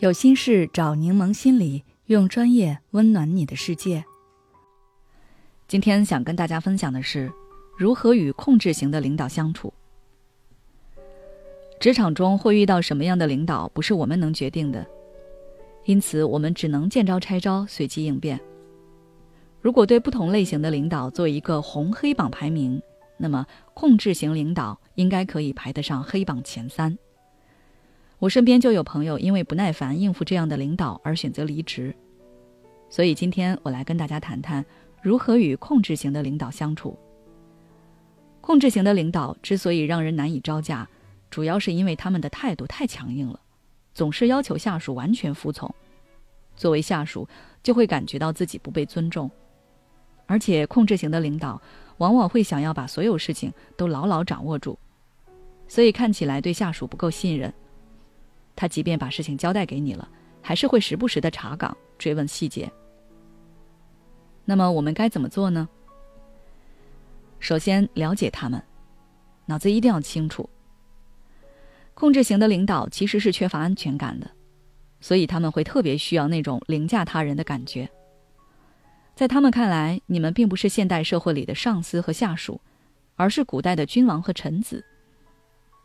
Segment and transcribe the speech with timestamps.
[0.00, 4.02] 有心事找柠檬心理，用专业温暖你的世界。
[5.68, 7.30] 今天想跟大家分享的是，
[7.76, 9.70] 如何与控制型的领导相处。
[11.78, 14.86] 职场中会遇到什么样的领导，不是我们能决定的，
[15.84, 18.40] 因此我们只能见招拆招，随机应变。
[19.60, 22.80] 如果对不同类型的领导做一个红黑榜排名，
[23.18, 26.96] 那么控制型领导应该可以排得上黑榜前三。
[28.20, 31.96] 我身边就有朋友因为不耐烦应付这样的领导而选择离职，
[32.90, 34.64] 所以今天我来跟大家谈谈
[35.00, 36.98] 如何与控制型的领导相处。
[38.42, 40.86] 控制型的领导之所以让人难以招架，
[41.30, 43.40] 主要是因为他们的态度太强硬了，
[43.94, 45.74] 总是要求下属完全服从，
[46.54, 47.26] 作为下属
[47.62, 49.30] 就会感觉到自己不被尊重，
[50.26, 51.58] 而且控制型的领导
[51.96, 54.78] 往往会想要把所有事情都牢牢掌握住，
[55.68, 57.50] 所以看起来对下属不够信任。
[58.60, 60.06] 他即便把事情交代给你了，
[60.42, 62.70] 还是会时不时的查岗、追问细节。
[64.44, 65.66] 那么我们该怎么做呢？
[67.38, 68.62] 首先了解他们，
[69.46, 70.46] 脑子一定要清楚。
[71.94, 74.30] 控制型的领导其实是缺乏安全感的，
[75.00, 77.88] 所以他们会特别需要那种凌驾他人的感觉。
[79.14, 82.60] 在他们看来，你们并不是现代社会里的上司和下属，
[83.16, 84.84] 而是古代的君王和臣子。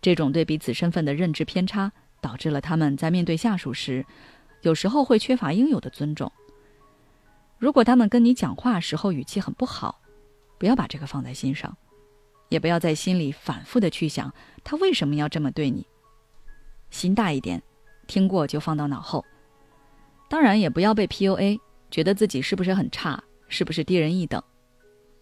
[0.01, 1.89] 这种对彼此身份的认知偏差。
[2.25, 4.03] 导致了他们在面对下属时，
[4.61, 6.31] 有时候会缺乏应有的尊重。
[7.59, 10.01] 如果他们跟你讲话时候语气很不好，
[10.57, 11.77] 不要把这个放在心上，
[12.49, 15.85] 也不要在心里反复的去想他为什么要这么对你。
[16.89, 17.61] 心大一点，
[18.07, 19.23] 听过就放到脑后。
[20.27, 21.59] 当然也不要被 PUA，
[21.91, 24.41] 觉得自己是不是很差，是不是低人一等。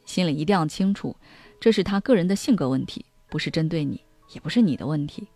[0.05, 1.13] 心里一定要清楚，
[1.59, 4.01] 这是他个人的性格问题，不是针对你，
[4.33, 5.27] 也不是你的问题。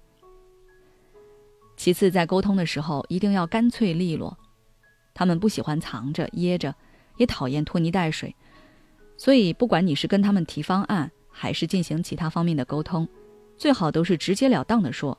[1.78, 4.36] 其次，在沟通的时候一定要干脆利落。
[5.14, 6.75] 他们不喜欢藏着掖着，
[7.17, 8.36] 也讨厌拖泥带水。
[9.15, 13.08] 所以，不管你是跟他们提方案，还是进行其他方面的沟通，
[13.58, 15.17] 最好都是直截了当的说。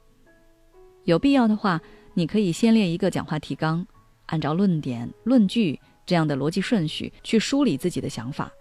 [1.04, 1.80] 有必要的话，
[2.14, 3.86] 你可以先列一个讲话提纲，
[4.26, 8.52] 按照论点、论据这样的逻辑顺序去梳理自己的想法。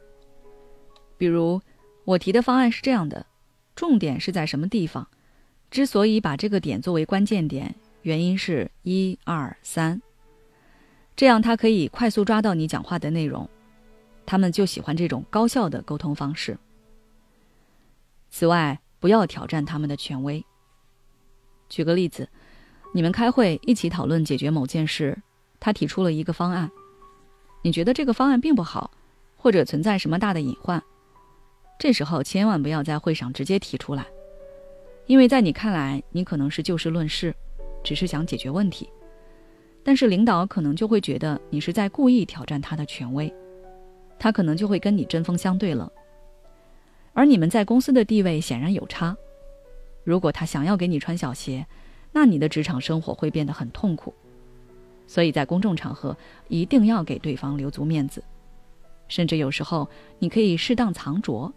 [1.18, 1.60] 比如，
[2.06, 3.26] 我提的方案是这样的，
[3.76, 5.08] 重点是在什么地方？
[5.70, 7.76] 之所以把这个点作为关键点。
[8.04, 10.02] 原因是一二三，
[11.16, 13.50] 这样他可以快速抓到你讲话的内容，
[14.26, 16.58] 他们就喜欢这种高效的沟通方式。
[18.30, 20.44] 此外，不要挑战他们的权威。
[21.70, 22.30] 举个例子，
[22.94, 25.18] 你们开会一起讨论解决某件事，
[25.60, 26.72] 他提出了一个方案，
[27.64, 28.92] 你觉得这个方案并不好，
[29.36, 30.82] 或者存在什么大的隐患，
[31.78, 34.06] 这时候千万不要在会上直接提出来，
[35.08, 37.36] 因为在你看来，你可能是就事论事。
[37.88, 38.90] 只是想解决问题，
[39.82, 43.34] 但是领导可能就会觉得你是在故意挑战他的权威，
[44.20, 45.90] 他可能就会跟你针锋相对了。
[47.14, 49.16] 而你们在公司的地位显然有差，
[50.04, 51.66] 如果他想要给你穿小鞋，
[52.12, 54.14] 那你的职场生活会变得很痛苦。
[55.08, 56.14] 所以在公众场合
[56.50, 58.22] 一定要给对方留足面子，
[59.08, 59.90] 甚至有时候
[60.20, 61.50] 你可以适当藏拙，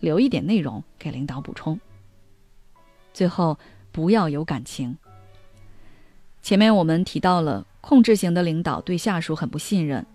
[0.00, 1.78] 留一点内容给领导补充。
[3.14, 3.56] 最后，
[3.92, 4.98] 不要有感情。
[6.48, 10.06] 前面我们提到了控制型的领导对下属很不信任，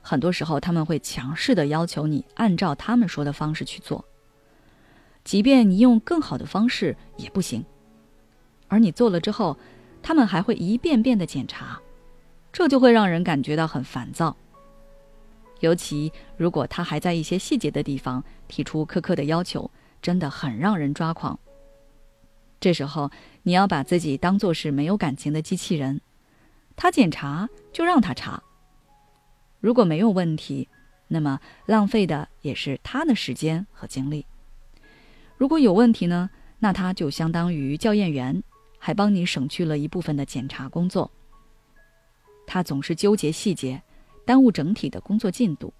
[0.00, 4.04] 很多时候他们会强势的要求你按照他们说的方式去做，
[5.24, 7.64] 即便你用更好的方式也不行，
[8.68, 9.58] 而你做了之后，
[10.04, 11.80] 他们还会一遍遍的检查，
[12.52, 14.36] 这就会让人感觉到很烦躁。
[15.58, 19.68] 尤其如果他还在一些细节的地方提出苛刻的要求，
[20.00, 21.36] 真的很让人抓狂。
[22.58, 23.10] 这时候，
[23.42, 26.00] 你要把自己当做是没有感情的机器人，
[26.74, 28.42] 他检查就让他查。
[29.60, 30.68] 如果没有问题，
[31.08, 34.24] 那么浪费的也是他的时间和精力；
[35.36, 38.42] 如果有问题呢，那他就相当于校验员，
[38.78, 41.10] 还帮你省去了一部分的检查工作。
[42.46, 43.82] 他总是纠结细节，
[44.24, 45.72] 耽误整体的工作进度，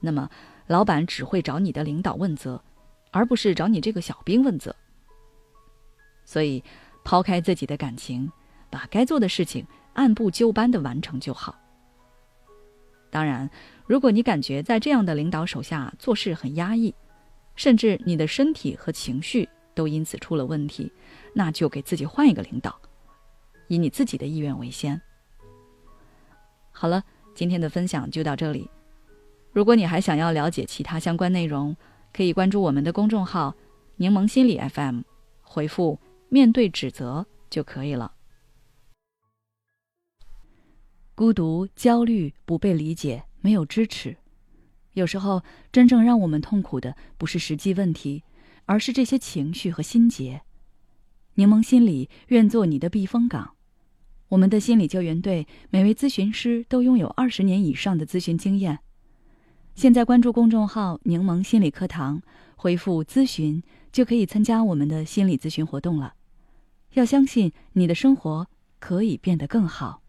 [0.00, 0.28] 那么
[0.66, 2.62] 老板只会找你的领导问责，
[3.10, 4.74] 而不是找你这个小兵问责。
[6.28, 6.62] 所以，
[7.02, 8.30] 抛开自己的感情，
[8.68, 11.58] 把该做的事情按部就班的完成就好。
[13.08, 13.48] 当然，
[13.86, 16.94] 如果你感觉在这样的领导手下做事很压抑，
[17.56, 20.92] 甚至你的身体和情绪都因此出了问题，
[21.32, 22.78] 那就给自己换一个领导，
[23.68, 25.00] 以你自己的意愿为先。
[26.70, 27.02] 好了，
[27.34, 28.68] 今天的分享就到这里。
[29.50, 31.74] 如果你还想要了解其他相关内容，
[32.12, 33.54] 可以关注我们的公众号
[33.96, 35.00] “柠檬心理 FM”，
[35.40, 35.98] 回复。
[36.28, 38.12] 面对指责就可以了。
[41.14, 44.16] 孤独、焦虑、不被理解、没有支持。
[44.92, 45.42] 有时候，
[45.72, 48.22] 真正让我们痛苦的不是实际问题，
[48.66, 50.42] 而是这些情绪和心结。
[51.34, 53.54] 柠檬心理愿做你的避风港。
[54.28, 58.80] 我们的心理救援队每位咨询师都拥有二十年以上的咨询经验。
[59.74, 62.20] 现在关注公众号“柠檬心理课堂”，
[62.56, 66.14] 回复“咨询”就可以参加我们的心理咨询活动了。
[66.98, 68.48] 要相信你的生活
[68.80, 70.02] 可以变得更好。